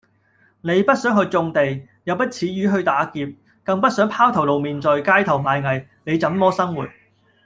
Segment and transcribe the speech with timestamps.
[0.61, 3.27] 你不想去種地；又不恥於去打劫；
[3.63, 5.85] 更不想拋頭露面在街頭賣藝。
[6.05, 6.87] 你怎麼生活？